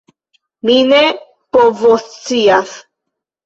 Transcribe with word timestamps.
Mi 0.69 0.77
ne 0.93 1.03
povoscias! 1.59 2.77